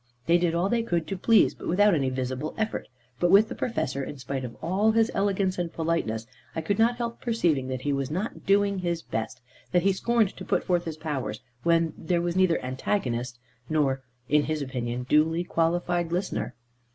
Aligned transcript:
They 0.25 0.39
did 0.39 0.55
all 0.55 0.67
they 0.67 0.81
could 0.81 1.05
to 1.09 1.15
please, 1.15 1.53
but 1.53 1.67
without 1.67 1.93
any 1.93 2.09
visible 2.09 2.55
effort. 2.57 2.87
But 3.19 3.29
with 3.29 3.49
the 3.49 3.53
Professor, 3.53 4.03
in 4.03 4.17
spite 4.17 4.43
of 4.43 4.57
all 4.59 4.93
his 4.93 5.11
elegance 5.13 5.59
and 5.59 5.71
politeness, 5.71 6.25
I 6.55 6.61
could 6.61 6.79
not 6.79 6.95
help 6.95 7.21
perceiving 7.21 7.67
that 7.67 7.81
he 7.81 7.93
was 7.93 8.09
not 8.09 8.43
doing 8.43 8.79
his 8.79 9.03
best, 9.03 9.41
that 9.71 9.83
he 9.83 9.93
scorned 9.93 10.35
to 10.37 10.43
put 10.43 10.63
forth 10.63 10.85
his 10.85 10.97
powers 10.97 11.41
when 11.61 11.93
there 11.95 12.19
was 12.19 12.35
neither 12.35 12.59
antagonist 12.65 13.37
nor 13.69 14.01
(in 14.27 14.45
his 14.45 14.63
opinion) 14.63 15.05
duly 15.07 15.43
qualified 15.43 16.11
listener. 16.11 16.55